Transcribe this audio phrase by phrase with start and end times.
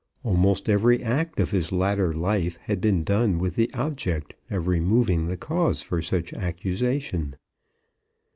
[0.23, 5.27] Almost every act of his latter life had been done with the object of removing
[5.27, 7.35] the cause for such accusation.